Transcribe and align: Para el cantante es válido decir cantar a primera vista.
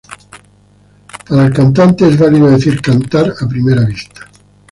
Para 1.29 1.45
el 1.45 1.53
cantante 1.53 2.07
es 2.07 2.17
válido 2.17 2.49
decir 2.49 2.81
cantar 2.81 3.35
a 3.39 3.47
primera 3.47 3.83
vista. 3.85 4.21